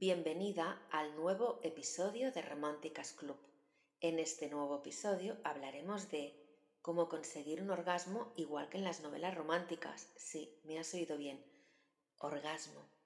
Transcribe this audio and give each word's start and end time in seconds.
Bienvenida 0.00 0.80
al 0.92 1.16
nuevo 1.16 1.58
episodio 1.64 2.30
de 2.30 2.40
Románticas 2.40 3.14
Club. 3.14 3.36
En 3.98 4.20
este 4.20 4.48
nuevo 4.48 4.76
episodio 4.76 5.38
hablaremos 5.42 6.08
de 6.08 6.38
cómo 6.82 7.08
conseguir 7.08 7.60
un 7.60 7.70
orgasmo 7.70 8.32
igual 8.36 8.68
que 8.68 8.78
en 8.78 8.84
las 8.84 9.00
novelas 9.00 9.34
románticas. 9.34 10.12
Sí, 10.16 10.60
me 10.62 10.78
has 10.78 10.94
oído 10.94 11.18
bien. 11.18 11.44
Orgasmo. 12.20 12.97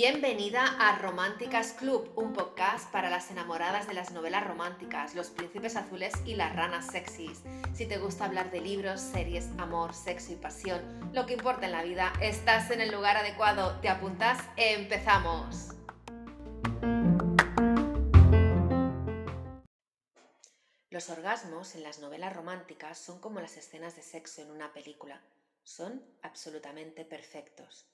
Bienvenida 0.00 0.64
a 0.78 0.96
Románticas 0.96 1.72
Club, 1.72 2.12
un 2.14 2.32
podcast 2.32 2.88
para 2.92 3.10
las 3.10 3.32
enamoradas 3.32 3.88
de 3.88 3.94
las 3.94 4.12
novelas 4.12 4.46
románticas, 4.46 5.16
los 5.16 5.30
príncipes 5.30 5.74
azules 5.74 6.14
y 6.24 6.36
las 6.36 6.54
ranas 6.54 6.86
sexys. 6.86 7.42
Si 7.74 7.84
te 7.84 7.98
gusta 7.98 8.26
hablar 8.26 8.52
de 8.52 8.60
libros, 8.60 9.00
series, 9.00 9.48
amor, 9.58 9.92
sexo 9.92 10.32
y 10.32 10.36
pasión, 10.36 11.10
lo 11.12 11.26
que 11.26 11.32
importa 11.32 11.66
en 11.66 11.72
la 11.72 11.82
vida, 11.82 12.12
estás 12.20 12.70
en 12.70 12.80
el 12.80 12.92
lugar 12.92 13.16
adecuado. 13.16 13.80
¿Te 13.80 13.88
apuntas? 13.88 14.38
¡Empezamos! 14.56 15.70
Los 20.90 21.10
orgasmos 21.10 21.74
en 21.74 21.82
las 21.82 21.98
novelas 21.98 22.36
románticas 22.36 22.98
son 22.98 23.18
como 23.18 23.40
las 23.40 23.56
escenas 23.56 23.96
de 23.96 24.02
sexo 24.02 24.42
en 24.42 24.52
una 24.52 24.72
película. 24.72 25.20
Son 25.64 26.00
absolutamente 26.22 27.04
perfectos 27.04 27.88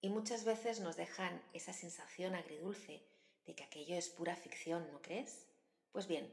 y 0.00 0.08
muchas 0.10 0.44
veces 0.44 0.80
nos 0.80 0.96
dejan 0.96 1.42
esa 1.52 1.72
sensación 1.72 2.34
agridulce 2.34 3.02
de 3.46 3.54
que 3.54 3.64
aquello 3.64 3.96
es 3.96 4.08
pura 4.08 4.36
ficción, 4.36 4.90
¿no 4.92 5.00
crees? 5.02 5.46
Pues 5.92 6.06
bien, 6.06 6.32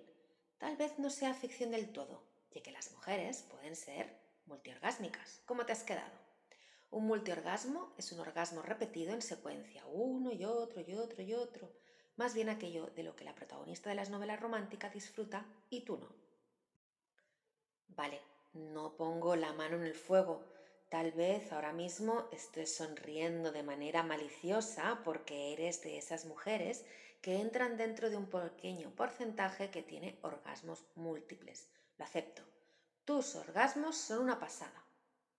tal 0.57 0.77
vez 0.77 0.99
no 0.99 1.09
sea 1.09 1.33
ficción 1.33 1.71
del 1.71 1.91
todo, 1.91 2.23
ya 2.51 2.61
que 2.61 2.71
las 2.71 2.91
mujeres 2.91 3.43
pueden 3.49 3.75
ser 3.75 4.19
multiorgásmicas. 4.45 5.41
¿Cómo 5.45 5.65
te 5.65 5.71
has 5.71 5.83
quedado? 5.83 6.23
Un 6.91 7.05
multiorgasmo 7.07 7.93
es 7.97 8.11
un 8.11 8.19
orgasmo 8.19 8.61
repetido 8.61 9.13
en 9.13 9.21
secuencia, 9.21 9.85
uno 9.87 10.31
y 10.31 10.45
otro 10.45 10.81
y 10.81 10.93
otro 10.93 11.23
y 11.23 11.33
otro, 11.33 11.71
más 12.15 12.35
bien 12.35 12.49
aquello 12.49 12.87
de 12.87 13.03
lo 13.03 13.15
que 13.15 13.25
la 13.25 13.33
protagonista 13.33 13.89
de 13.89 13.95
las 13.95 14.09
novelas 14.09 14.39
románticas 14.39 14.93
disfruta 14.93 15.45
y 15.69 15.85
tú 15.85 15.97
no. 15.97 16.09
Vale, 17.87 18.21
no 18.53 18.95
pongo 18.95 19.35
la 19.35 19.53
mano 19.53 19.77
en 19.77 19.83
el 19.83 19.95
fuego, 19.95 20.43
Tal 20.93 21.11
vez 21.11 21.51
ahora 21.51 21.73
mismo 21.73 22.29
estés 22.31 22.75
sonriendo 22.75 23.51
de 23.51 23.63
manera 23.63 24.03
maliciosa 24.03 25.01
porque 25.03 25.51
eres 25.51 25.81
de 25.81 25.97
esas 25.97 26.25
mujeres 26.25 26.85
que 27.19 27.41
entran 27.41 27.77
dentro 27.77 28.11
de 28.11 28.15
un 28.15 28.29
pequeño 28.29 28.91
porcentaje 28.95 29.71
que 29.71 29.81
tiene 29.81 30.19
orgasmos 30.21 30.85
múltiples. 30.93 31.67
Lo 31.97 32.05
acepto. 32.05 32.43
Tus 33.05 33.33
orgasmos 33.33 33.97
son 33.97 34.19
una 34.25 34.39
pasada. 34.39 34.85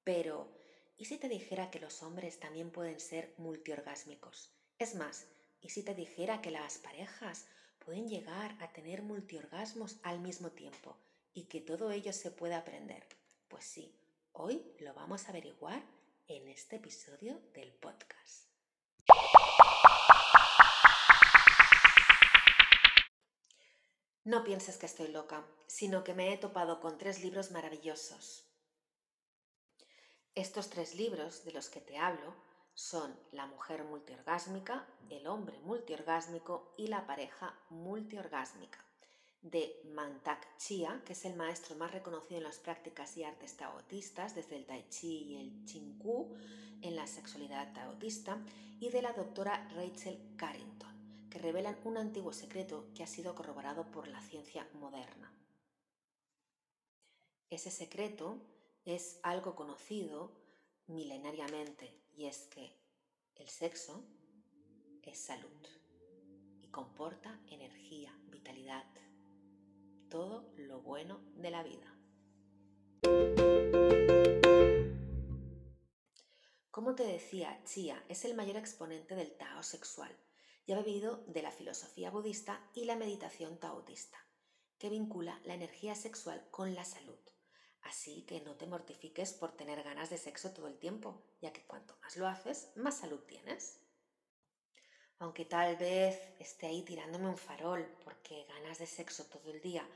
Pero, 0.03 0.53
¿y 0.97 1.05
si 1.05 1.19
te 1.19 1.29
dijera 1.29 1.71
que 1.71 1.79
los 1.79 2.03
hombres 2.03 2.41
también 2.41 2.73
pueden 2.73 2.99
ser 2.99 3.33
multiorgásmicos? 3.39 4.53
Es 4.81 4.97
más, 4.97 5.29
¿y 5.61 5.69
si 5.69 5.85
te 5.85 5.95
dijera 5.95 6.43
que 6.43 6.51
las 6.51 6.79
parejas 6.79 7.47
pueden 7.79 8.09
llegar 8.09 8.57
a 8.61 8.73
tener 8.73 9.03
multiorgasmos 9.03 10.01
al 10.03 10.19
mismo 10.19 10.51
tiempo 10.51 10.97
y 11.33 11.45
que 11.45 11.61
todo 11.61 11.93
ello 11.93 12.13
se 12.13 12.33
puede 12.33 12.55
aprender? 12.55 13.07
Pues 13.47 13.65
sí, 13.65 13.95
Hoy 14.37 14.75
lo 14.81 14.93
vamos 14.95 15.27
a 15.27 15.31
averiguar 15.31 15.81
en 16.27 16.49
este 16.49 16.77
episodio 16.77 17.41
del 17.55 17.73
podcast. 17.73 18.49
No 24.25 24.43
pienses 24.43 24.77
que 24.77 24.87
estoy 24.87 25.07
loca, 25.07 25.47
sino 25.69 26.03
que 26.03 26.15
me 26.15 26.33
he 26.33 26.37
topado 26.37 26.81
con 26.81 26.99
tres 26.99 27.23
libros 27.23 27.53
maravillosos. 27.53 28.45
Estos 30.35 30.69
tres 30.69 30.97
libros 30.97 31.45
de 31.45 31.53
los 31.53 31.69
que 31.69 31.81
te 31.81 31.97
hablo 31.97 32.35
son 32.75 33.17
La 33.31 33.47
mujer 33.47 33.85
multiorgásmica, 33.85 34.85
El 35.11 35.29
hombre 35.29 35.61
multiorgásmico 35.61 36.75
y 36.77 36.89
La 36.89 37.07
pareja 37.07 37.57
multiorgásmica 37.71 38.84
de 39.45 39.79
Mantak 39.93 40.57
Chia, 40.57 41.03
que 41.05 41.13
es 41.13 41.25
el 41.27 41.37
maestro 41.37 41.77
más 41.77 41.93
reconocido 41.93 42.39
en 42.39 42.45
las 42.45 42.59
prácticas 42.59 43.17
y 43.19 43.25
artes 43.25 43.57
taotistas, 43.57 44.35
desde 44.35 44.57
el 44.57 44.65
Tai 44.65 44.89
Chi 44.89 45.19
y 45.19 45.37
el 45.37 45.67
Ching 45.67 45.99
Ku 45.99 46.35
en 46.81 46.97
la 46.97 47.07
sexualidad 47.07 47.73
taotista, 47.75 48.43
y 48.81 48.89
de 48.89 49.03
la 49.03 49.13
doctora 49.13 49.69
Rachel 49.75 50.19
Carrington, 50.37 51.29
que 51.31 51.39
revelan 51.39 51.79
un 51.85 51.99
antiguo 51.99 52.33
secreto 52.33 52.87
que 52.95 53.03
ha 53.03 53.07
sido 53.07 53.35
corroborado 53.35 53.91
por 53.91 54.09
la 54.09 54.23
ciencia 54.23 54.67
moderna. 54.75 55.31
Ese 57.51 57.71
secreto 57.71 58.41
es 58.87 59.21
algo 59.23 59.55
conocido 59.55 60.33
milenariamente 60.87 61.95
y 62.17 62.27
es 62.27 62.47
que 62.47 62.77
el 63.37 63.49
sexo 63.49 64.03
es 65.03 65.19
salud 65.19 65.67
y 66.63 66.69
comporta 66.69 67.39
energía, 67.49 68.19
vitalidad, 68.31 68.85
todo 70.15 70.49
lo 70.55 70.81
bueno 70.81 71.25
de 71.35 71.51
la 71.51 71.65
vida. 71.65 71.93
Como 76.71 76.95
te 76.95 77.03
decía, 77.03 77.61
Chia 77.65 78.01
es 78.09 78.25
el 78.25 78.37
mayor 78.37 78.57
exponente 78.57 79.17
del 79.17 79.37
Tao 79.37 79.65
sexual 79.65 80.17
y 80.67 80.73
ha 80.73 80.77
bebido 80.77 81.25
de 81.27 81.43
la 81.43 81.51
filosofía 81.51 82.13
budista 82.13 82.65
y 82.75 82.85
la 82.85 82.95
meditación 82.95 83.59
taoísta, 83.59 84.25
que 84.79 84.89
vincula 84.89 85.41
la 85.43 85.55
energía 85.55 85.97
sexual 85.97 86.47
con 86.53 86.77
la 86.77 86.85
salud. 86.85 87.19
Así 87.83 88.25
que 88.25 88.41
no 88.41 88.55
te 88.55 88.69
mortifiques 88.69 89.33
por 89.33 89.57
tener 89.57 89.83
ganas 89.83 90.11
de 90.11 90.19
sexo 90.19 90.53
todo 90.53 90.69
el 90.69 90.79
tiempo, 90.79 91.25
ya 91.43 91.53
que 91.53 91.67
cuanto 91.67 91.97
más 92.03 92.17
lo 92.17 92.29
haces, 92.29 92.71
más 92.77 92.99
salud 92.99 93.19
tienes. 93.27 93.84
Aunque 95.19 95.45
tal 95.45 95.77
vez 95.77 96.19
esté 96.39 96.67
ahí 96.67 96.83
tirándome 96.83 97.29
un 97.29 97.39
farol 97.39 97.87
porque 98.05 98.47
ganas 98.49 98.79
de 98.79 98.87
sexo 98.87 99.25
todo 99.25 99.51
el 99.51 99.61
día 99.61 99.87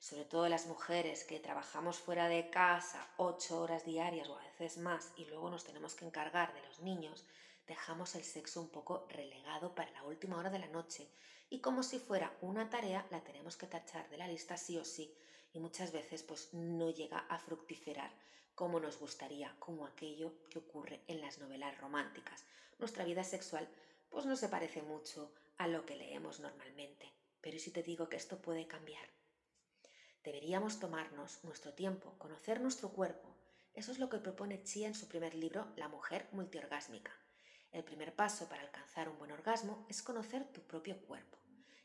sobre 0.00 0.24
todo 0.24 0.48
las 0.48 0.66
mujeres 0.66 1.24
que 1.24 1.40
trabajamos 1.40 1.98
fuera 1.98 2.28
de 2.28 2.50
casa 2.50 3.04
ocho 3.16 3.60
horas 3.60 3.84
diarias 3.84 4.28
o 4.28 4.38
a 4.38 4.42
veces 4.42 4.78
más 4.78 5.12
y 5.16 5.24
luego 5.24 5.50
nos 5.50 5.64
tenemos 5.64 5.94
que 5.94 6.06
encargar 6.06 6.54
de 6.54 6.62
los 6.62 6.78
niños, 6.80 7.24
dejamos 7.66 8.14
el 8.14 8.22
sexo 8.22 8.60
un 8.60 8.68
poco 8.68 9.06
relegado 9.10 9.74
para 9.74 9.90
la 9.90 10.04
última 10.04 10.38
hora 10.38 10.50
de 10.50 10.60
la 10.60 10.68
noche 10.68 11.08
y 11.50 11.60
como 11.60 11.82
si 11.82 11.98
fuera 11.98 12.32
una 12.42 12.70
tarea 12.70 13.06
la 13.10 13.22
tenemos 13.22 13.56
que 13.56 13.66
tachar 13.66 14.08
de 14.08 14.18
la 14.18 14.28
lista 14.28 14.56
sí 14.56 14.78
o 14.78 14.84
sí 14.84 15.12
y 15.52 15.58
muchas 15.58 15.90
veces 15.90 16.22
pues 16.22 16.54
no 16.54 16.90
llega 16.90 17.18
a 17.18 17.38
fructiferar 17.38 18.12
como 18.54 18.80
nos 18.80 18.98
gustaría, 18.98 19.54
como 19.58 19.86
aquello 19.86 20.32
que 20.50 20.58
ocurre 20.58 21.00
en 21.06 21.20
las 21.20 21.38
novelas 21.38 21.78
románticas. 21.78 22.44
Nuestra 22.78 23.04
vida 23.04 23.22
sexual 23.22 23.68
pues 24.10 24.26
no 24.26 24.36
se 24.36 24.48
parece 24.48 24.82
mucho 24.82 25.32
a 25.56 25.68
lo 25.68 25.84
que 25.86 25.96
leemos 25.96 26.40
normalmente. 26.40 27.12
Pero 27.40 27.56
¿y 27.56 27.60
si 27.60 27.70
te 27.70 27.82
digo 27.82 28.08
que 28.08 28.16
esto 28.16 28.40
puede 28.40 28.66
cambiar? 28.66 29.06
Deberíamos 30.24 30.80
tomarnos 30.80 31.42
nuestro 31.44 31.72
tiempo, 31.74 32.14
conocer 32.18 32.60
nuestro 32.60 32.90
cuerpo. 32.90 33.34
Eso 33.74 33.92
es 33.92 33.98
lo 33.98 34.08
que 34.08 34.18
propone 34.18 34.62
Chia 34.62 34.88
en 34.88 34.94
su 34.94 35.08
primer 35.08 35.34
libro, 35.34 35.72
La 35.76 35.88
mujer 35.88 36.28
multiorgásmica. 36.32 37.12
El 37.70 37.84
primer 37.84 38.14
paso 38.14 38.48
para 38.48 38.62
alcanzar 38.62 39.08
un 39.08 39.18
buen 39.18 39.30
orgasmo 39.30 39.86
es 39.88 40.02
conocer 40.02 40.44
tu 40.52 40.62
propio 40.62 41.00
cuerpo, 41.02 41.38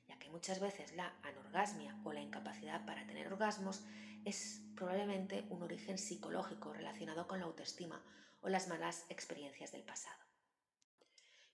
ya 0.07 0.17
que 0.17 0.29
muchas 0.29 0.59
veces 0.59 0.95
la 0.95 1.13
anorgasmia 1.23 2.00
o 2.03 2.13
la 2.13 2.22
incapacidad 2.22 2.85
para 2.85 3.06
tener 3.06 3.28
orgasmos 3.28 3.83
es 4.25 4.62
probablemente 4.75 5.45
un 5.50 5.62
origen 5.62 5.97
psicológico 5.97 6.73
relacionado 6.73 7.28
con 7.28 7.39
la 7.39 7.45
autoestima 7.45 8.03
o 8.41 8.50
las 8.50 8.67
malas 8.67 9.06
experiencias 9.09 9.72
del 9.72 9.83
pasado. 9.83 10.22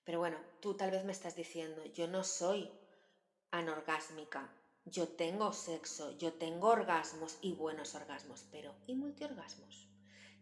Pero 0.10 0.18
bueno, 0.18 0.40
tú 0.60 0.74
tal 0.74 0.90
vez 0.90 1.06
me 1.06 1.12
estás 1.12 1.36
diciendo, 1.36 1.86
yo 1.94 2.08
no 2.08 2.24
soy 2.24 2.68
anorgásmica, 3.52 4.52
yo 4.84 5.08
tengo 5.08 5.54
sexo, 5.54 6.18
yo 6.18 6.34
tengo 6.34 6.70
orgasmos 6.70 7.38
y 7.44 7.54
buenos 7.54 7.94
orgasmos, 7.94 8.44
pero 8.52 8.74
¿y 8.88 8.96
multiorgasmos? 8.96 9.88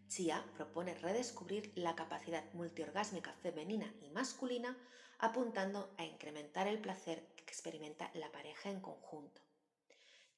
Chia 0.08 0.42
propone 0.54 0.94
redescubrir 0.94 1.70
la 1.76 1.94
capacidad 1.94 2.50
multiorgásmica 2.54 3.34
femenina 3.42 3.94
y 4.00 4.08
masculina 4.08 4.74
apuntando 5.18 5.94
a 5.98 6.04
incrementar 6.06 6.66
el 6.66 6.80
placer 6.80 7.34
que 7.36 7.44
experimenta 7.44 8.10
la 8.14 8.32
pareja 8.32 8.70
en 8.70 8.80
conjunto. 8.80 9.42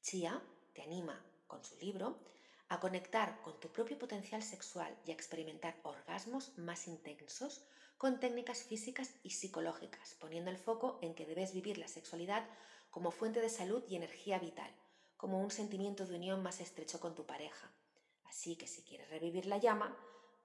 Chia 0.01 0.43
te 0.75 0.83
anima 0.83 1.25
con 1.47 1.63
su 1.63 1.77
libro 1.77 2.19
a 2.69 2.81
conectar 2.81 3.41
con 3.43 3.61
tu 3.61 3.69
propio 3.69 3.97
potencial 3.97 4.43
sexual 4.43 4.93
y 5.07 5.13
a 5.13 5.15
experimentar 5.15 5.79
orgasmos 5.85 6.59
más 6.59 6.89
intensos 6.89 7.65
con 8.01 8.19
técnicas 8.19 8.63
físicas 8.63 9.13
y 9.23 9.29
psicológicas, 9.29 10.15
poniendo 10.15 10.51
el 10.51 10.57
foco 10.57 10.99
en 11.03 11.15
que 11.15 11.27
debes 11.27 11.53
vivir 11.53 11.77
la 11.77 11.87
sexualidad 11.87 12.49
como 12.89 13.11
fuente 13.11 13.43
de 13.43 13.51
salud 13.51 13.85
y 13.91 13.95
energía 13.95 14.39
vital, 14.39 14.75
como 15.19 15.39
un 15.43 15.51
sentimiento 15.51 16.07
de 16.07 16.17
unión 16.17 16.43
más 16.43 16.63
estrecho 16.63 16.99
con 16.99 17.15
tu 17.15 17.27
pareja. 17.27 17.71
Así 18.25 18.57
que 18.57 18.67
si 18.67 18.85
quieres 18.85 19.11
revivir 19.11 19.45
la 19.45 19.59
llama, 19.59 19.95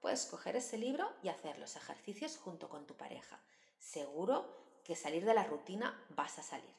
puedes 0.02 0.26
coger 0.26 0.54
ese 0.56 0.76
libro 0.76 1.10
y 1.22 1.30
hacer 1.30 1.58
los 1.58 1.76
ejercicios 1.76 2.36
junto 2.36 2.68
con 2.68 2.86
tu 2.86 2.94
pareja. 2.94 3.42
Seguro 3.78 4.82
que 4.84 4.94
salir 4.94 5.24
de 5.24 5.32
la 5.32 5.44
rutina 5.44 5.98
vas 6.10 6.38
a 6.38 6.42
salir. 6.42 6.76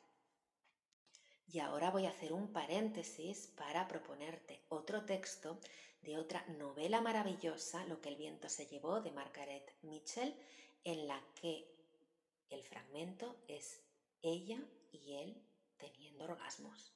Y 1.47 1.57
ahora 1.57 1.89
voy 1.89 2.06
a 2.06 2.12
hacer 2.12 2.33
un 2.33 2.53
paréntesis 2.53 3.47
para 3.57 3.88
proponerte 3.88 4.63
otro 4.69 5.06
texto 5.06 5.59
de 6.03 6.19
otra 6.19 6.45
novela 6.59 7.01
maravillosa, 7.01 7.83
Lo 7.85 8.00
que 8.00 8.09
el 8.09 8.15
viento 8.15 8.47
se 8.47 8.68
llevó, 8.68 9.01
de 9.01 9.12
Margaret 9.12 9.73
Mitchell, 9.81 10.35
en 10.83 11.07
la 11.07 11.24
que 11.35 11.68
el 12.50 12.63
fragmento 12.63 13.38
es 13.47 13.81
ella 14.21 14.63
y 14.91 15.13
él 15.13 15.41
teniendo 15.77 16.25
orgasmos. 16.25 16.94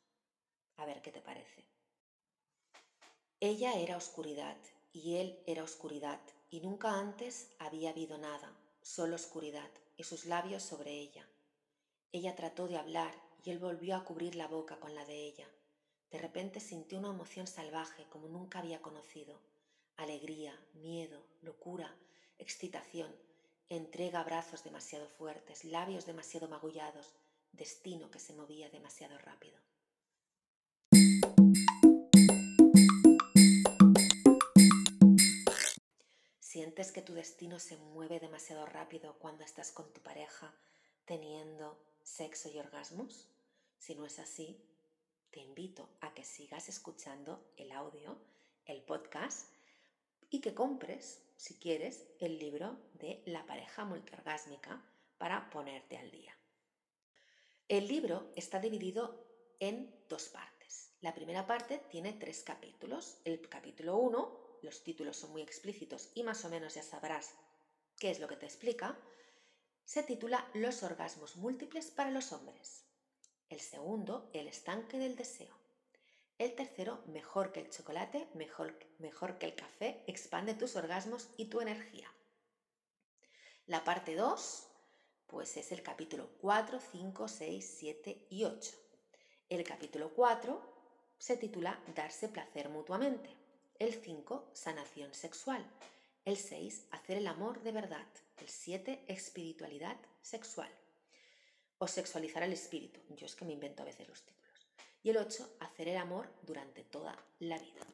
A 0.78 0.86
ver 0.86 1.02
qué 1.02 1.12
te 1.12 1.22
parece. 1.22 1.66
Ella 3.40 3.74
era 3.76 3.98
oscuridad 3.98 4.58
y 4.94 5.16
él 5.16 5.42
era 5.46 5.64
oscuridad, 5.64 6.22
y 6.50 6.60
nunca 6.60 7.00
antes 7.00 7.48
había 7.58 7.92
habido 7.92 8.18
nada, 8.18 8.58
solo 8.82 9.16
oscuridad, 9.16 9.72
y 9.96 10.04
sus 10.04 10.26
labios 10.26 10.64
sobre 10.64 10.92
ella. 10.92 11.30
Ella 12.12 12.36
trató 12.36 12.68
de 12.68 12.78
hablar 12.78 13.16
y 13.42 13.52
él 13.52 13.60
volvió 13.60 13.96
a 13.96 14.04
cubrir 14.04 14.36
la 14.36 14.48
boca 14.48 14.80
con 14.80 14.94
la 14.96 15.06
de 15.06 15.26
ella. 15.26 15.50
De 16.10 16.18
repente 16.18 16.60
sintió 16.60 16.98
una 16.98 17.10
emoción 17.10 17.48
salvaje 17.48 18.06
como 18.10 18.28
nunca 18.28 18.60
había 18.60 18.82
conocido. 18.82 19.42
Alegría, 19.96 20.62
miedo, 20.74 21.26
locura, 21.40 21.98
excitación, 22.38 23.18
entrega 23.76 24.22
brazos 24.26 24.66
demasiado 24.66 25.08
fuertes, 25.08 25.64
labios 25.64 26.06
demasiado 26.06 26.50
magullados, 26.50 27.16
destino 27.54 28.12
que 28.12 28.20
se 28.20 28.34
movía 28.34 28.70
demasiado 28.70 29.18
rápido. 29.18 29.58
¿Sientes 36.42 36.92
que 36.92 37.02
tu 37.02 37.14
destino 37.14 37.60
se 37.60 37.78
mueve 37.78 38.20
demasiado 38.20 38.66
rápido 38.66 39.18
cuando 39.20 39.46
estás 39.46 39.72
con 39.72 39.94
tu 39.94 40.02
pareja 40.02 40.54
teniendo 41.06 41.82
sexo 42.04 42.50
y 42.50 42.60
orgasmos? 42.60 43.30
Si 43.78 43.96
no 43.96 44.06
es 44.06 44.20
así, 44.20 44.62
te 45.30 45.40
invito 45.40 45.88
a 46.02 46.14
que 46.14 46.26
sigas 46.26 46.68
escuchando 46.68 47.54
el 47.56 47.72
audio, 47.72 48.18
el 48.66 48.82
podcast 48.82 49.48
y 50.30 50.42
que 50.42 50.54
compres, 50.54 51.22
si 51.42 51.56
quieres, 51.56 52.06
el 52.20 52.38
libro 52.38 52.78
de 52.94 53.24
La 53.26 53.48
pareja 53.48 53.84
multiorgásmica 53.84 54.80
para 55.18 55.50
ponerte 55.50 55.98
al 55.98 56.12
día. 56.12 56.38
El 57.68 57.88
libro 57.88 58.32
está 58.36 58.60
dividido 58.60 59.26
en 59.60 59.92
dos 60.08 60.30
partes. 60.30 60.94
La 61.02 61.16
primera 61.16 61.48
parte 61.48 61.80
tiene 61.90 62.14
tres 62.14 62.44
capítulos. 62.44 63.18
El 63.26 63.50
capítulo 63.50 63.98
1, 63.98 64.60
los 64.62 64.84
títulos 64.84 65.18
son 65.18 65.32
muy 65.32 65.42
explícitos 65.42 66.12
y 66.14 66.22
más 66.22 66.46
o 66.46 66.50
menos 66.50 66.76
ya 66.76 66.84
sabrás 66.84 67.34
qué 67.98 68.12
es 68.12 68.20
lo 68.20 68.28
que 68.28 68.36
te 68.36 68.46
explica, 68.46 68.96
se 69.84 70.04
titula 70.04 70.48
Los 70.54 70.84
orgasmos 70.84 71.38
múltiples 71.38 71.90
para 71.90 72.12
los 72.12 72.34
hombres. 72.34 72.86
El 73.50 73.62
segundo, 73.62 74.30
El 74.32 74.48
estanque 74.48 75.00
del 75.00 75.16
deseo. 75.16 75.61
El 76.42 76.56
tercero, 76.56 77.04
Mejor 77.06 77.52
que 77.52 77.60
el 77.60 77.70
chocolate, 77.70 78.28
mejor, 78.34 78.76
mejor 78.98 79.38
que 79.38 79.46
el 79.46 79.54
café, 79.54 80.04
expande 80.08 80.56
tus 80.56 80.76
orgasmos 80.76 81.30
y 81.38 81.46
tu 81.46 81.62
energía. 81.62 82.12
La 83.68 83.84
parte 83.84 84.16
2, 84.16 84.68
pues 85.28 85.56
es 85.58 85.72
el 85.72 85.84
capítulo 85.84 86.32
4, 86.42 86.80
5, 86.80 87.28
6, 87.28 87.76
7 87.78 88.28
y 88.32 88.46
8. 88.46 88.72
El 89.50 89.64
capítulo 89.64 90.16
4 90.16 91.14
se 91.20 91.38
titula 91.38 91.80
Darse 91.94 92.28
placer 92.28 92.70
mutuamente. 92.70 93.30
El 93.78 93.94
5, 93.94 94.50
sanación 94.54 95.14
sexual. 95.14 95.64
El 96.26 96.38
6, 96.38 96.88
hacer 96.90 97.18
el 97.18 97.28
amor 97.28 97.62
de 97.62 97.72
verdad. 97.72 98.08
El 98.38 98.50
7, 98.50 99.06
espiritualidad 99.08 99.98
sexual 100.24 100.72
o 101.78 101.88
sexualizar 101.88 102.42
el 102.42 102.54
espíritu. 102.54 103.00
Yo 103.10 103.28
es 103.28 103.36
que 103.36 103.46
me 103.46 103.54
invento 103.54 103.84
a 103.84 103.86
veces 103.86 104.08
los 104.08 104.24
títulos. 104.24 104.41
Y 105.04 105.10
el 105.10 105.18
8, 105.18 105.58
hacer 105.60 105.88
el 105.88 105.98
amor 105.98 106.30
durante 106.44 106.84
toda 106.84 107.18
la 107.40 107.58
vida. 107.58 107.86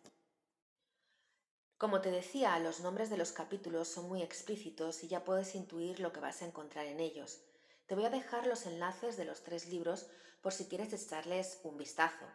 Como 1.77 2.01
te 2.01 2.09
decía, 2.09 2.57
los 2.59 2.79
nombres 2.79 3.09
de 3.09 3.17
los 3.17 3.31
capítulos 3.31 3.87
son 3.87 4.07
muy 4.07 4.23
explícitos 4.23 5.03
y 5.03 5.07
ya 5.07 5.23
puedes 5.23 5.53
intuir 5.53 5.99
lo 5.99 6.11
que 6.11 6.19
vas 6.19 6.41
a 6.41 6.45
encontrar 6.45 6.87
en 6.87 6.99
ellos. 6.99 7.39
Te 7.85 7.93
voy 7.93 8.05
a 8.05 8.09
dejar 8.09 8.47
los 8.47 8.65
enlaces 8.65 9.15
de 9.15 9.25
los 9.25 9.43
tres 9.43 9.67
libros 9.67 10.07
por 10.41 10.53
si 10.53 10.65
quieres 10.65 10.91
echarles 10.91 11.59
un 11.63 11.77
vistazo. 11.77 12.25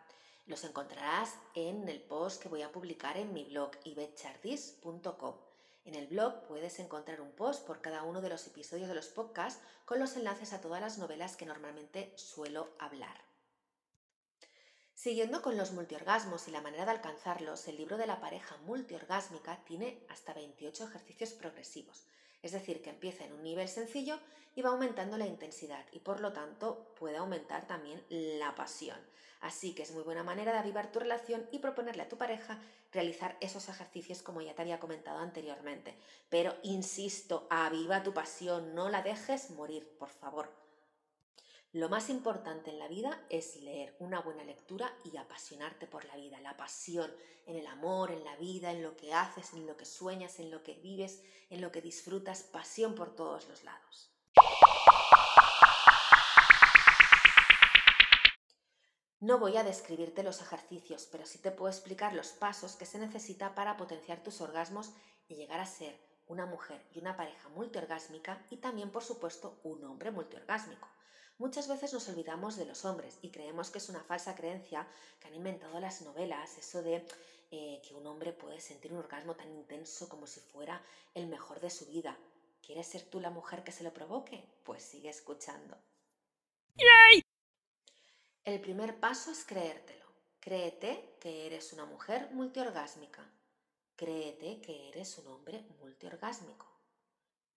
Los 0.46 0.64
encontrarás 0.64 1.34
en 1.54 1.88
el 1.88 2.00
post 2.00 2.40
que 2.40 2.48
voy 2.48 2.62
a 2.62 2.70
publicar 2.70 3.16
en 3.16 3.32
mi 3.32 3.44
blog 3.44 3.72
ibetchardis.com. 3.84 5.34
En 5.84 5.96
el 5.96 6.06
blog 6.06 6.46
puedes 6.46 6.78
encontrar 6.78 7.20
un 7.20 7.32
post 7.32 7.66
por 7.66 7.80
cada 7.80 8.04
uno 8.04 8.20
de 8.20 8.28
los 8.28 8.46
episodios 8.46 8.88
de 8.88 8.94
los 8.94 9.08
podcasts 9.08 9.60
con 9.84 9.98
los 9.98 10.16
enlaces 10.16 10.52
a 10.52 10.60
todas 10.60 10.80
las 10.80 10.98
novelas 10.98 11.36
que 11.36 11.46
normalmente 11.46 12.12
suelo 12.16 12.70
hablar. 12.78 13.31
Siguiendo 15.02 15.42
con 15.42 15.56
los 15.56 15.72
multiorgasmos 15.72 16.46
y 16.46 16.52
la 16.52 16.60
manera 16.60 16.84
de 16.84 16.92
alcanzarlos, 16.92 17.66
el 17.66 17.76
libro 17.76 17.96
de 17.96 18.06
la 18.06 18.20
pareja 18.20 18.56
multiorgásmica 18.58 19.58
tiene 19.64 19.98
hasta 20.08 20.32
28 20.32 20.84
ejercicios 20.84 21.32
progresivos, 21.32 22.04
es 22.40 22.52
decir, 22.52 22.80
que 22.82 22.90
empieza 22.90 23.24
en 23.24 23.32
un 23.32 23.42
nivel 23.42 23.66
sencillo 23.66 24.20
y 24.54 24.62
va 24.62 24.70
aumentando 24.70 25.18
la 25.18 25.26
intensidad 25.26 25.84
y 25.90 25.98
por 25.98 26.20
lo 26.20 26.32
tanto 26.32 26.94
puede 27.00 27.16
aumentar 27.16 27.66
también 27.66 28.00
la 28.10 28.54
pasión. 28.54 28.96
Así 29.40 29.74
que 29.74 29.82
es 29.82 29.90
muy 29.90 30.04
buena 30.04 30.22
manera 30.22 30.52
de 30.52 30.58
avivar 30.58 30.92
tu 30.92 31.00
relación 31.00 31.48
y 31.50 31.58
proponerle 31.58 32.04
a 32.04 32.08
tu 32.08 32.16
pareja 32.16 32.60
realizar 32.92 33.36
esos 33.40 33.68
ejercicios 33.68 34.22
como 34.22 34.40
ya 34.40 34.54
te 34.54 34.62
había 34.62 34.78
comentado 34.78 35.18
anteriormente. 35.18 35.96
Pero 36.28 36.54
insisto, 36.62 37.48
aviva 37.50 38.04
tu 38.04 38.14
pasión, 38.14 38.76
no 38.76 38.88
la 38.88 39.02
dejes 39.02 39.50
morir, 39.50 39.96
por 39.98 40.10
favor. 40.10 40.61
Lo 41.74 41.88
más 41.88 42.10
importante 42.10 42.68
en 42.68 42.78
la 42.78 42.86
vida 42.86 43.24
es 43.30 43.56
leer 43.62 43.96
una 43.98 44.20
buena 44.20 44.44
lectura 44.44 44.94
y 45.10 45.16
apasionarte 45.16 45.86
por 45.86 46.04
la 46.04 46.16
vida. 46.16 46.38
La 46.40 46.54
pasión 46.54 47.10
en 47.46 47.56
el 47.56 47.66
amor, 47.66 48.10
en 48.10 48.22
la 48.24 48.36
vida, 48.36 48.72
en 48.72 48.82
lo 48.82 48.94
que 48.94 49.14
haces, 49.14 49.54
en 49.54 49.66
lo 49.66 49.74
que 49.78 49.86
sueñas, 49.86 50.38
en 50.38 50.50
lo 50.50 50.62
que 50.62 50.74
vives, 50.74 51.22
en 51.48 51.62
lo 51.62 51.72
que 51.72 51.80
disfrutas. 51.80 52.42
Pasión 52.42 52.94
por 52.94 53.16
todos 53.16 53.48
los 53.48 53.64
lados. 53.64 54.12
No 59.20 59.38
voy 59.38 59.56
a 59.56 59.64
describirte 59.64 60.22
los 60.22 60.42
ejercicios, 60.42 61.08
pero 61.10 61.24
sí 61.24 61.38
te 61.38 61.52
puedo 61.52 61.72
explicar 61.72 62.12
los 62.12 62.32
pasos 62.32 62.76
que 62.76 62.84
se 62.84 62.98
necesita 62.98 63.54
para 63.54 63.78
potenciar 63.78 64.22
tus 64.22 64.42
orgasmos 64.42 64.90
y 65.26 65.36
llegar 65.36 65.60
a 65.60 65.64
ser 65.64 65.98
una 66.26 66.44
mujer 66.44 66.86
y 66.92 66.98
una 66.98 67.16
pareja 67.16 67.48
multiorgásmica 67.48 68.44
y 68.50 68.58
también, 68.58 68.90
por 68.90 69.02
supuesto, 69.02 69.58
un 69.62 69.82
hombre 69.84 70.10
multiorgásmico. 70.10 70.91
Muchas 71.42 71.66
veces 71.66 71.92
nos 71.92 72.08
olvidamos 72.08 72.54
de 72.54 72.66
los 72.66 72.84
hombres 72.84 73.18
y 73.20 73.30
creemos 73.30 73.68
que 73.68 73.78
es 73.78 73.88
una 73.88 74.04
falsa 74.04 74.36
creencia 74.36 74.86
que 75.18 75.26
han 75.26 75.34
inventado 75.34 75.80
las 75.80 76.00
novelas, 76.02 76.56
eso 76.56 76.84
de 76.84 77.04
eh, 77.50 77.82
que 77.82 77.96
un 77.96 78.06
hombre 78.06 78.32
puede 78.32 78.60
sentir 78.60 78.92
un 78.92 79.00
orgasmo 79.00 79.34
tan 79.34 79.50
intenso 79.50 80.08
como 80.08 80.28
si 80.28 80.38
fuera 80.38 80.80
el 81.14 81.26
mejor 81.26 81.58
de 81.58 81.68
su 81.68 81.86
vida. 81.86 82.16
¿Quieres 82.64 82.86
ser 82.86 83.02
tú 83.02 83.18
la 83.18 83.30
mujer 83.30 83.64
que 83.64 83.72
se 83.72 83.82
lo 83.82 83.92
provoque? 83.92 84.44
Pues 84.62 84.84
sigue 84.84 85.08
escuchando. 85.08 85.76
El 88.44 88.60
primer 88.60 89.00
paso 89.00 89.32
es 89.32 89.44
creértelo. 89.44 90.06
Créete 90.38 91.16
que 91.18 91.48
eres 91.48 91.72
una 91.72 91.86
mujer 91.86 92.30
multiorgásmica. 92.30 93.28
Créete 93.96 94.60
que 94.60 94.90
eres 94.90 95.18
un 95.18 95.26
hombre 95.26 95.66
multiorgásmico. 95.80 96.68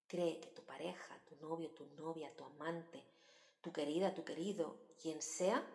Cree 0.07 0.39
que 0.39 0.47
tu 0.47 0.63
pareja, 0.63 1.19
tu 1.29 1.35
novio, 1.35 1.69
tu 1.69 1.85
novia, 1.97 2.35
tu 2.35 2.45
amante, 2.45 3.03
tu 3.65 3.73
querida, 3.73 4.13
tu 4.13 4.23
querido, 4.23 4.77
quien 5.01 5.23
sea, 5.23 5.65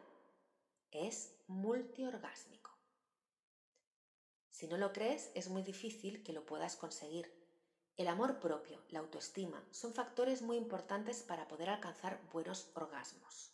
es 0.93 1.35
multiorgásmico. 1.49 2.71
Si 4.49 4.69
no 4.69 4.77
lo 4.77 4.93
crees, 4.93 5.33
es 5.35 5.49
muy 5.49 5.65
difícil 5.65 6.23
que 6.23 6.33
lo 6.33 6.47
puedas 6.47 6.77
conseguir. 6.77 7.35
El 7.97 8.07
amor 8.07 8.39
propio, 8.39 8.81
la 8.91 9.01
autoestima, 9.01 9.67
son 9.73 9.93
factores 9.93 10.41
muy 10.41 10.57
importantes 10.57 11.25
para 11.25 11.49
poder 11.49 11.69
alcanzar 11.69 12.21
buenos 12.33 12.71
orgasmos. 12.75 13.51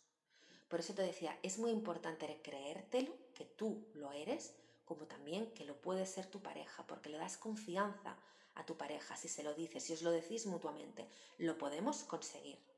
Por 0.67 0.81
eso 0.81 0.93
te 0.93 1.01
decía, 1.01 1.39
es 1.41 1.57
muy 1.57 1.71
importante 1.71 2.39
creértelo, 2.43 3.17
que 3.33 3.45
tú 3.45 3.89
lo 3.95 4.11
eres, 4.11 4.53
como 4.85 5.07
también 5.07 5.51
que 5.55 5.65
lo 5.65 5.81
puede 5.81 6.05
ser 6.05 6.27
tu 6.27 6.43
pareja, 6.43 6.85
porque 6.85 7.09
le 7.09 7.17
das 7.17 7.37
confianza 7.37 8.15
a 8.53 8.67
tu 8.67 8.77
pareja 8.77 9.17
si 9.17 9.29
se 9.29 9.41
lo 9.41 9.55
dices, 9.55 9.83
si 9.83 9.93
os 9.93 10.03
lo 10.03 10.11
decís 10.11 10.45
mutuamente. 10.45 11.09
Lo 11.39 11.57
podemos 11.57 12.03
conseguir. 12.03 12.76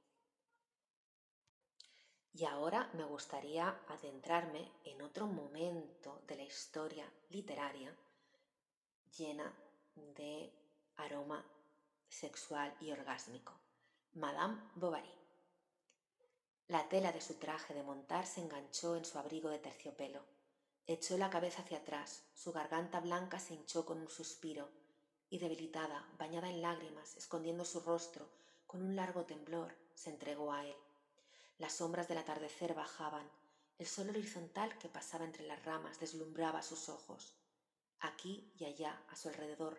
Y 2.33 2.45
ahora 2.45 2.89
me 2.93 3.03
gustaría 3.03 3.79
adentrarme 3.87 4.71
en 4.83 5.01
otro 5.01 5.27
momento 5.27 6.21
de 6.27 6.35
la 6.35 6.43
historia 6.43 7.11
literaria 7.29 7.95
llena 9.17 9.51
de 9.95 10.53
aroma 10.97 11.43
sexual 12.07 12.75
y 12.79 12.91
orgásmico. 12.91 13.53
Madame 14.13 14.61
Bovary. 14.75 15.13
La 16.67 16.87
tela 16.87 17.11
de 17.11 17.21
su 17.21 17.35
traje 17.35 17.73
de 17.73 17.83
montar 17.83 18.25
se 18.25 18.41
enganchó 18.41 18.95
en 18.95 19.05
su 19.05 19.17
abrigo 19.17 19.49
de 19.49 19.59
terciopelo. 19.59 20.21
Echó 20.85 21.17
la 21.17 21.29
cabeza 21.29 21.61
hacia 21.61 21.79
atrás, 21.79 22.23
su 22.33 22.51
garganta 22.51 22.99
blanca 22.99 23.39
se 23.39 23.53
hinchó 23.53 23.85
con 23.85 23.99
un 23.99 24.09
suspiro, 24.09 24.69
y 25.29 25.37
debilitada, 25.37 26.07
bañada 26.17 26.49
en 26.49 26.61
lágrimas, 26.61 27.15
escondiendo 27.15 27.63
su 27.63 27.79
rostro, 27.81 28.27
con 28.65 28.81
un 28.81 28.95
largo 28.95 29.25
temblor, 29.25 29.75
se 29.93 30.09
entregó 30.09 30.51
a 30.51 30.65
él. 30.65 30.75
Las 31.59 31.73
sombras 31.73 32.07
del 32.07 32.17
atardecer 32.17 32.73
bajaban, 32.73 33.29
El 33.77 33.85
sol 33.85 34.09
horizontal 34.09 34.77
que 34.77 34.87
pasaba 34.87 35.25
entre 35.25 35.45
las 35.45 35.63
ramas 35.65 35.99
deslumbraba 35.99 36.63
sus 36.63 36.87
ojos. 36.87 37.35
Aquí 37.99 38.53
y 38.57 38.63
allá, 38.63 39.03
a 39.09 39.17
su 39.17 39.27
alrededor, 39.27 39.77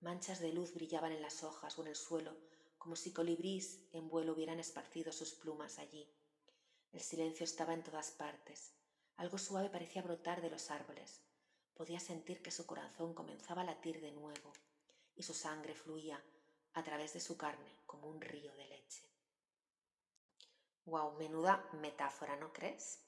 manchas 0.00 0.40
de 0.40 0.50
luz 0.50 0.72
brillaban 0.72 1.12
en 1.12 1.20
las 1.20 1.44
hojas 1.44 1.78
o 1.78 1.82
en 1.82 1.88
el 1.88 1.96
suelo, 1.96 2.34
como 2.78 2.96
si 2.96 3.12
colibrís 3.12 3.86
en 3.92 4.08
vuelo 4.08 4.32
hubieran 4.32 4.60
esparcido 4.60 5.12
sus 5.12 5.34
plumas 5.34 5.78
allí. 5.78 6.10
El 6.90 7.02
silencio 7.02 7.44
estaba 7.44 7.74
en 7.74 7.82
todas 7.82 8.12
partes. 8.12 8.72
Algo 9.16 9.36
suave 9.36 9.68
parecía 9.68 10.00
brotar 10.00 10.40
de 10.40 10.48
los 10.48 10.70
árboles. 10.70 11.20
Podía 11.74 12.00
sentir 12.00 12.40
que 12.40 12.50
su 12.50 12.64
corazón 12.64 13.12
comenzaba 13.12 13.60
a 13.60 13.66
latir 13.66 14.00
de 14.00 14.12
nuevo 14.12 14.54
y 15.14 15.22
su 15.22 15.34
sangre 15.34 15.74
fluía 15.74 16.24
a 16.72 16.82
través 16.82 17.12
de 17.12 17.20
su 17.20 17.36
carne 17.36 17.76
como 17.84 18.08
un 18.08 18.22
río 18.22 18.54
de 18.54 18.66
leche. 18.68 19.09
Wow, 20.90 21.12
menuda 21.18 21.64
metáfora, 21.80 22.34
¿no 22.34 22.52
crees? 22.52 22.98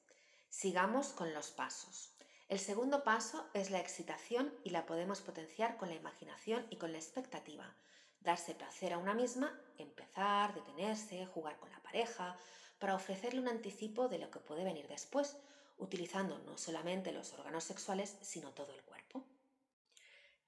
Sigamos 0.48 1.08
con 1.08 1.34
los 1.34 1.50
pasos. 1.50 2.12
El 2.48 2.60
segundo 2.60 3.02
paso 3.02 3.44
es 3.54 3.72
la 3.72 3.80
excitación 3.80 4.54
y 4.62 4.70
la 4.70 4.86
podemos 4.86 5.20
potenciar 5.20 5.76
con 5.78 5.88
la 5.88 5.96
imaginación 5.96 6.64
y 6.70 6.76
con 6.76 6.92
la 6.92 6.98
expectativa. 6.98 7.74
Darse 8.20 8.54
placer 8.54 8.92
a 8.92 8.98
una 8.98 9.14
misma, 9.14 9.60
empezar, 9.78 10.54
detenerse, 10.54 11.26
jugar 11.26 11.58
con 11.58 11.70
la 11.70 11.82
pareja, 11.82 12.36
para 12.78 12.94
ofrecerle 12.94 13.40
un 13.40 13.48
anticipo 13.48 14.06
de 14.06 14.18
lo 14.18 14.30
que 14.30 14.38
puede 14.38 14.62
venir 14.62 14.86
después, 14.86 15.36
utilizando 15.76 16.38
no 16.38 16.58
solamente 16.58 17.10
los 17.10 17.32
órganos 17.32 17.64
sexuales, 17.64 18.16
sino 18.20 18.52
todo 18.52 18.72
el 18.72 18.82
cuerpo. 18.84 19.24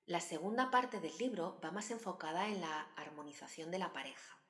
La 0.07 0.21
segunda 0.21 0.71
parte 0.71 1.01
del 1.01 1.19
libro 1.19 1.59
va 1.65 1.73
más 1.73 1.91
enfocada 1.91 2.47
en 2.47 2.61
la 2.61 2.93
armonización 2.95 3.73
de 3.73 3.81
la 3.81 3.93
pareja 3.93 4.44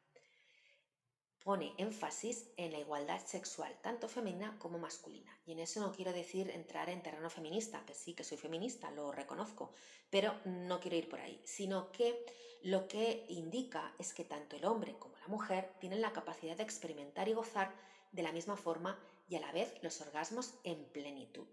pone 1.44 1.74
énfasis 1.76 2.48
en 2.56 2.72
la 2.72 2.78
igualdad 2.78 3.24
sexual, 3.24 3.78
tanto 3.82 4.08
femenina 4.08 4.58
como 4.58 4.78
masculina. 4.78 5.38
Y 5.44 5.52
en 5.52 5.60
eso 5.60 5.78
no 5.80 5.92
quiero 5.92 6.12
decir 6.12 6.50
entrar 6.50 6.88
en 6.88 7.02
terreno 7.02 7.28
feminista, 7.28 7.84
que 7.84 7.94
sí 7.94 8.14
que 8.14 8.24
soy 8.24 8.38
feminista, 8.38 8.90
lo 8.90 9.12
reconozco, 9.12 9.70
pero 10.10 10.34
no 10.46 10.80
quiero 10.80 10.96
ir 10.96 11.08
por 11.08 11.20
ahí, 11.20 11.40
sino 11.44 11.92
que 11.92 12.24
lo 12.62 12.88
que 12.88 13.26
indica 13.28 13.94
es 13.98 14.14
que 14.14 14.24
tanto 14.24 14.56
el 14.56 14.64
hombre 14.64 14.96
como 14.98 15.18
la 15.18 15.28
mujer 15.28 15.74
tienen 15.80 16.00
la 16.00 16.14
capacidad 16.14 16.56
de 16.56 16.62
experimentar 16.62 17.28
y 17.28 17.34
gozar 17.34 17.74
de 18.10 18.22
la 18.22 18.32
misma 18.32 18.56
forma 18.56 18.98
y 19.28 19.36
a 19.36 19.40
la 19.40 19.52
vez 19.52 19.74
los 19.82 20.00
orgasmos 20.00 20.54
en 20.64 20.82
plenitud. 20.86 21.48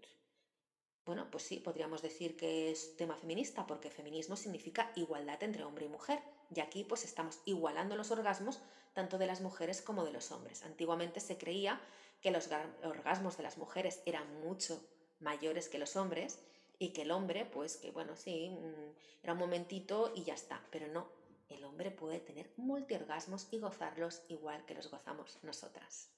Bueno, 1.12 1.28
pues 1.30 1.44
sí, 1.44 1.58
podríamos 1.58 2.00
decir 2.00 2.38
que 2.38 2.70
es 2.70 2.96
tema 2.96 3.14
feminista, 3.14 3.66
porque 3.66 3.90
feminismo 3.90 4.34
significa 4.34 4.90
igualdad 4.96 5.42
entre 5.42 5.62
hombre 5.62 5.84
y 5.84 5.90
mujer. 5.90 6.20
Y 6.54 6.60
aquí 6.60 6.84
pues 6.84 7.04
estamos 7.04 7.40
igualando 7.44 7.96
los 7.96 8.10
orgasmos 8.10 8.62
tanto 8.94 9.18
de 9.18 9.26
las 9.26 9.42
mujeres 9.42 9.82
como 9.82 10.06
de 10.06 10.12
los 10.12 10.32
hombres. 10.32 10.62
Antiguamente 10.62 11.20
se 11.20 11.36
creía 11.36 11.78
que 12.22 12.30
los 12.30 12.48
orgasmos 12.82 13.36
de 13.36 13.42
las 13.42 13.58
mujeres 13.58 14.00
eran 14.06 14.40
mucho 14.40 14.82
mayores 15.20 15.68
que 15.68 15.76
los 15.76 15.96
hombres 15.96 16.38
y 16.78 16.94
que 16.94 17.02
el 17.02 17.10
hombre, 17.10 17.44
pues 17.44 17.76
que 17.76 17.90
bueno, 17.90 18.16
sí, 18.16 18.48
mm, 18.48 19.22
era 19.22 19.34
un 19.34 19.38
momentito 19.38 20.14
y 20.16 20.24
ya 20.24 20.32
está, 20.32 20.62
pero 20.70 20.88
no, 20.88 21.08
el 21.50 21.62
hombre 21.64 21.90
puede 21.90 22.20
tener 22.20 22.50
multiorgasmos 22.56 23.48
y 23.50 23.58
gozarlos 23.58 24.22
igual 24.30 24.64
que 24.64 24.72
los 24.72 24.90
gozamos 24.90 25.38
nosotras. 25.42 26.08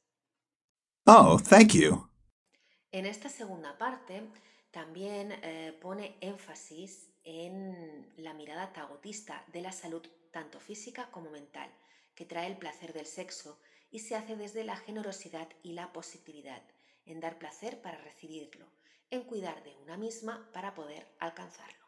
Oh, 1.05 1.41
thank 1.51 1.73
you. 1.73 2.09
En 2.93 3.07
esta 3.07 3.29
segunda 3.29 3.77
parte 3.77 4.23
también 4.75 5.31
eh, 5.31 5.73
pone 5.81 6.17
énfasis 6.21 7.09
en 7.23 8.13
la 8.17 8.35
mirada 8.35 8.73
tagotista 8.73 9.45
de 9.53 9.63
la 9.63 9.71
salud 9.71 10.05
tanto 10.33 10.59
física 10.59 11.13
como 11.13 11.31
mental, 11.31 11.71
que 12.17 12.25
trae 12.25 12.49
el 12.49 12.59
placer 12.59 12.93
del 12.93 13.07
sexo 13.07 13.61
y 13.93 14.01
se 14.01 14.17
hace 14.17 14.35
desde 14.35 14.65
la 14.65 14.77
generosidad 14.77 15.49
y 15.63 15.75
la 15.75 15.93
positividad, 15.93 16.61
en 17.07 17.21
dar 17.21 17.39
placer 17.39 17.81
para 17.83 17.99
recibirlo, 17.99 18.67
en 19.11 19.23
cuidar 19.23 19.63
de 19.63 19.77
una 19.77 19.97
misma 19.97 20.51
para 20.53 20.75
poder 20.75 21.07
alcanzarlo. 21.21 21.87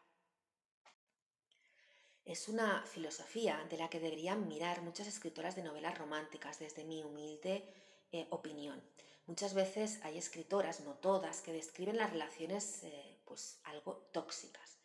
Es 2.23 2.47
una 2.47 2.83
filosofía 2.83 3.67
de 3.69 3.77
la 3.77 3.89
que 3.89 3.99
deberían 3.99 4.47
mirar 4.47 4.81
muchas 4.81 5.07
escritoras 5.07 5.57
de 5.57 5.63
novelas 5.63 5.97
románticas 5.97 6.59
desde 6.59 6.85
mi 6.85 7.03
humilde 7.03 7.65
eh, 8.13 8.27
opinión. 8.29 8.81
Muchas 9.27 9.53
veces 9.53 9.99
hay 10.03 10.17
escritoras, 10.17 10.79
no 10.79 10.95
todas, 10.95 11.41
que 11.41 11.53
describen 11.53 11.97
las 11.97 12.11
relaciones 12.11 12.83
eh, 12.83 13.19
pues 13.25 13.59
algo 13.63 14.09
tóxicas 14.11 14.77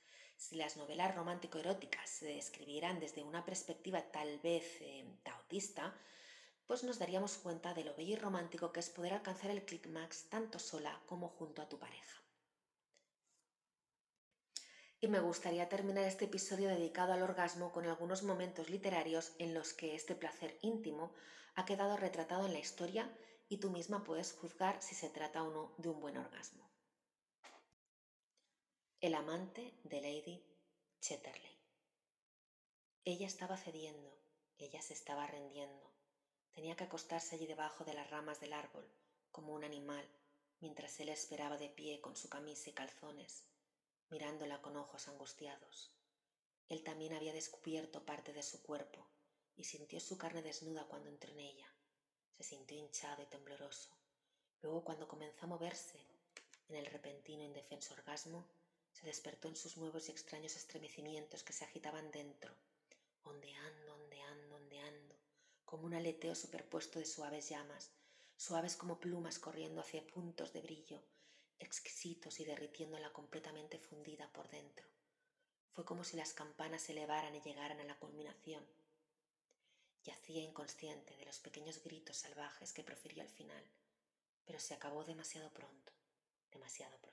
si 0.43 0.57
las 0.57 0.77
novelas 0.77 1.15
romántico-eróticas 1.15 2.11
se 2.11 2.27
describieran 2.27 2.99
desde 2.99 3.23
una 3.23 3.45
perspectiva 3.45 4.03
tal 4.03 4.41
vez 4.41 4.65
eh, 4.81 5.07
pues 6.67 6.83
nos 6.83 6.99
daríamos 6.99 7.37
cuenta 7.37 7.75
de 7.75 7.85
lo 7.85 7.95
bello 7.95 8.15
y 8.15 8.19
romántico 8.19 8.73
que 8.73 8.81
es 8.81 8.91
poder 8.91 9.15
alcanzar 9.15 9.53
el 9.53 9.65
clímax 9.65 10.29
tanto 10.31 10.59
sola 10.59 11.01
como 11.07 11.29
junto 11.29 11.63
a 11.63 11.69
tu 11.69 11.79
pareja. 11.79 12.23
Y 15.01 15.07
me 15.07 15.21
gustaría 15.21 15.69
terminar 15.69 16.05
este 16.05 16.25
episodio 16.25 16.69
dedicado 16.69 17.13
al 17.13 17.23
orgasmo 17.23 17.71
con 17.71 17.87
algunos 17.87 18.25
momentos 18.25 18.69
literarios 18.69 19.33
en 19.39 19.55
los 19.55 19.73
que 19.75 19.95
este 19.95 20.17
placer 20.17 20.59
íntimo 20.63 21.13
ha 21.55 21.65
quedado 21.65 21.97
retratado 21.97 22.47
en 22.47 22.55
la 22.55 22.59
historia 22.59 23.09
y 23.53 23.59
tú 23.59 23.69
misma 23.69 24.03
puedes 24.03 24.33
juzgar 24.33 24.83
si 24.83 24.95
se 24.95 25.11
trata 25.11 25.43
o 25.43 25.51
no 25.51 25.75
de 25.77 25.91
un 25.91 26.01
buen 26.01 26.17
orgasmo. 26.17 26.67
El 28.99 29.15
amante 29.15 29.75
de 29.85 30.01
Lady 30.01 30.43
Chetterley. 31.03 31.61
Ella 33.05 33.27
estaba 33.27 33.59
cediendo, 33.59 34.19
ella 34.57 34.81
se 34.81 34.95
estaba 34.95 35.27
rendiendo. 35.27 35.93
Tenía 36.53 36.77
que 36.77 36.85
acostarse 36.85 37.35
allí 37.35 37.47
debajo 37.47 37.85
de 37.85 37.93
las 37.93 38.09
ramas 38.09 38.41
del 38.41 38.55
árbol, 38.55 38.91
como 39.31 39.53
un 39.53 39.65
animal, 39.65 40.09
mientras 40.61 40.99
él 41.01 41.11
esperaba 41.11 41.59
de 41.59 41.69
pie 41.69 42.01
con 42.01 42.17
su 42.17 42.31
camisa 42.31 42.71
y 42.71 42.73
calzones, 42.73 43.45
mirándola 44.09 44.63
con 44.63 44.79
ojos 44.79 45.09
angustiados. 45.09 45.93
Él 46.71 46.83
también 46.83 47.13
había 47.13 47.35
descubierto 47.35 48.07
parte 48.07 48.33
de 48.33 48.43
su 48.43 48.63
cuerpo 48.63 49.07
y 49.57 49.65
sintió 49.65 50.01
su 50.01 50.17
carne 50.17 50.41
desnuda 50.41 50.89
cuando 50.89 51.11
entró 51.11 51.31
en 51.33 51.41
ella. 51.41 51.71
Se 52.43 52.57
sintió 52.57 52.77
hinchado 52.77 53.23
y 53.23 53.27
tembloroso. 53.27 53.89
Luego, 54.63 54.83
cuando 54.83 55.07
comenzó 55.07 55.45
a 55.45 55.49
moverse, 55.49 56.01
en 56.69 56.75
el 56.75 56.87
repentino 56.87 57.45
indefenso 57.45 57.95
orgasmo, 57.95 58.45
se 58.91 59.07
despertó 59.07 59.47
en 59.47 59.55
sus 59.55 59.77
nuevos 59.77 60.09
y 60.09 60.11
extraños 60.11 60.57
estremecimientos 60.57 61.45
que 61.45 61.53
se 61.53 61.65
agitaban 61.65 62.11
dentro, 62.11 62.53
ondeando, 63.23 63.95
ondeando, 63.95 64.57
ondeando, 64.57 65.15
como 65.65 65.87
un 65.87 65.95
aleteo 65.95 66.35
superpuesto 66.35 66.99
de 66.99 67.07
suaves 67.07 67.49
llamas, 67.49 67.93
suaves 68.37 68.75
como 68.75 68.99
plumas 68.99 69.39
corriendo 69.39 69.81
hacia 69.81 70.05
puntos 70.05 70.53
de 70.53 70.63
brillo, 70.63 71.01
exquisitos 71.61 72.41
y 72.41 72.45
derritiéndola 72.45 73.13
completamente 73.13 73.79
fundida 73.79 74.33
por 74.33 74.49
dentro. 74.49 74.89
Fue 75.71 75.85
como 75.85 76.03
si 76.03 76.17
las 76.17 76.33
campanas 76.35 76.83
se 76.83 76.91
elevaran 76.91 77.37
y 77.37 77.41
llegaran 77.41 77.79
a 77.79 77.85
la 77.85 78.01
culminación. 78.01 78.67
Yacía 80.05 80.43
inconsciente 80.43 81.17
de 81.17 81.25
los 81.27 81.39
pequeños 81.39 81.83
gritos 81.83 82.17
salvajes 82.17 82.73
que 82.73 82.83
profirió 82.83 83.23
al 83.23 83.29
final, 83.29 83.65
pero 84.45 84.59
se 84.59 84.75
acabó 84.75 85.05
demasiado 85.05 85.53
pronto, 85.53 85.93
demasiado 86.51 86.99
pronto. 86.99 87.13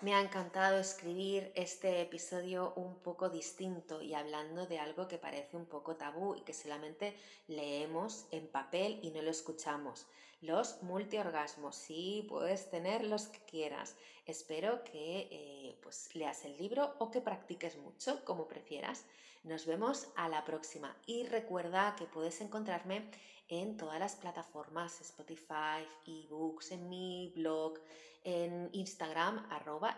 Me 0.00 0.14
ha 0.14 0.20
encantado 0.20 0.78
escribir 0.78 1.52
este 1.56 2.00
episodio 2.00 2.72
un 2.76 3.02
poco 3.02 3.28
distinto 3.28 4.00
y 4.00 4.14
hablando 4.14 4.66
de 4.66 4.78
algo 4.78 5.08
que 5.08 5.18
parece 5.18 5.56
un 5.56 5.66
poco 5.66 5.96
tabú 5.96 6.36
y 6.36 6.42
que 6.42 6.54
solamente 6.54 7.16
leemos 7.48 8.26
en 8.30 8.46
papel 8.46 9.00
y 9.02 9.10
no 9.10 9.20
lo 9.20 9.30
escuchamos. 9.30 10.06
Los 10.40 10.82
multiorgasmos, 10.82 11.74
sí, 11.74 12.24
puedes 12.28 12.70
tener 12.70 13.04
los 13.04 13.26
que 13.26 13.40
quieras. 13.40 13.96
Espero 14.24 14.84
que 14.84 15.28
eh, 15.30 15.78
pues, 15.82 16.14
leas 16.14 16.44
el 16.44 16.56
libro 16.56 16.94
o 16.98 17.10
que 17.10 17.20
practiques 17.20 17.76
mucho, 17.76 18.24
como 18.24 18.46
prefieras. 18.46 19.04
Nos 19.42 19.66
vemos 19.66 20.08
a 20.16 20.28
la 20.28 20.44
próxima 20.44 20.96
y 21.06 21.24
recuerda 21.24 21.96
que 21.96 22.04
puedes 22.04 22.40
encontrarme 22.40 23.10
en 23.48 23.76
todas 23.76 23.98
las 23.98 24.14
plataformas, 24.14 25.00
Spotify, 25.00 25.86
ebooks, 26.06 26.72
en 26.72 26.88
mi 26.88 27.32
blog, 27.34 27.78
en 28.22 28.68
Instagram, 28.72 29.46
arroba 29.50 29.96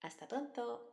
Hasta 0.00 0.28
pronto. 0.28 0.92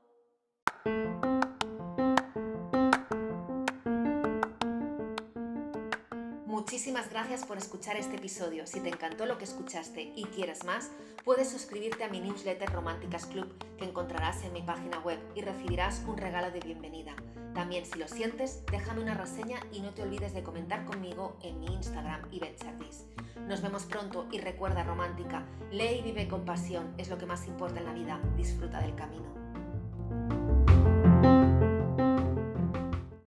Muchísimas 6.64 7.10
gracias 7.10 7.44
por 7.44 7.58
escuchar 7.58 7.98
este 7.98 8.16
episodio. 8.16 8.66
Si 8.66 8.80
te 8.80 8.88
encantó 8.88 9.26
lo 9.26 9.38
que 9.38 9.44
escuchaste 9.44 10.14
y 10.16 10.24
quieres 10.28 10.64
más, 10.64 10.92
puedes 11.26 11.50
suscribirte 11.50 12.06
a 12.06 12.08
mi 12.08 12.22
newsletter 12.22 12.72
Románticas 12.72 13.26
Club 13.26 13.54
que 13.78 13.84
encontrarás 13.84 14.42
en 14.46 14.54
mi 14.54 14.62
página 14.62 15.00
web 15.00 15.20
y 15.36 15.42
recibirás 15.42 16.02
un 16.08 16.18
regalo 16.18 16.52
de 16.52 16.62
bienvenida. 16.62 17.18
También 17.54 17.86
si 17.86 18.00
lo 18.00 18.08
sientes, 18.08 18.64
déjame 18.72 19.02
una 19.02 19.14
reseña 19.14 19.60
y 19.74 19.82
no 19.82 19.94
te 19.94 20.04
olvides 20.04 20.34
de 20.34 20.42
comentar 20.42 20.86
conmigo 20.86 21.36
en 21.44 21.60
mi 21.60 21.66
Instagram 21.66 22.22
Chardis. 22.32 23.08
Nos 23.46 23.62
vemos 23.62 23.84
pronto 23.84 24.26
y 24.32 24.40
recuerda 24.40 24.84
romántica, 24.84 25.46
lee 25.70 26.00
y 26.00 26.02
vive 26.02 26.30
con 26.30 26.46
pasión, 26.46 26.94
es 26.98 27.10
lo 27.10 27.18
que 27.18 27.26
más 27.26 27.46
importa 27.46 27.82
en 27.82 27.88
la 27.88 27.94
vida, 27.94 28.22
disfruta 28.38 28.80
del 28.80 28.96
camino. 28.96 29.43